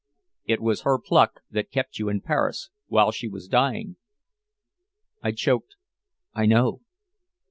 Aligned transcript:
"It 0.45 0.61
was 0.61 0.81
her 0.81 0.97
pluck 0.97 1.41
that 1.51 1.69
kept 1.69 1.99
you 1.99 2.09
in 2.09 2.21
Paris 2.21 2.71
while 2.87 3.11
she 3.11 3.27
was 3.27 3.47
dying." 3.47 3.97
I 5.21 5.31
choked: 5.31 5.75
"I 6.33 6.47
know." 6.47 6.81